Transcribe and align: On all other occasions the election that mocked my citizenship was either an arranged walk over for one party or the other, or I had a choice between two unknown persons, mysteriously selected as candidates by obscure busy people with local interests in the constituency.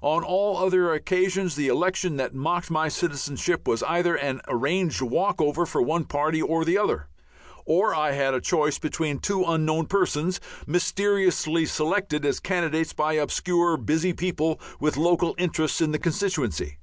On 0.00 0.24
all 0.24 0.56
other 0.56 0.94
occasions 0.94 1.54
the 1.54 1.68
election 1.68 2.16
that 2.16 2.34
mocked 2.34 2.70
my 2.70 2.88
citizenship 2.88 3.68
was 3.68 3.82
either 3.82 4.16
an 4.16 4.40
arranged 4.48 5.02
walk 5.02 5.42
over 5.42 5.66
for 5.66 5.82
one 5.82 6.04
party 6.06 6.40
or 6.40 6.64
the 6.64 6.78
other, 6.78 7.08
or 7.66 7.94
I 7.94 8.12
had 8.12 8.32
a 8.32 8.40
choice 8.40 8.78
between 8.78 9.18
two 9.18 9.44
unknown 9.44 9.84
persons, 9.84 10.40
mysteriously 10.66 11.66
selected 11.66 12.24
as 12.24 12.40
candidates 12.40 12.94
by 12.94 13.12
obscure 13.20 13.76
busy 13.76 14.14
people 14.14 14.58
with 14.80 14.96
local 14.96 15.34
interests 15.36 15.82
in 15.82 15.92
the 15.92 15.98
constituency. 15.98 16.78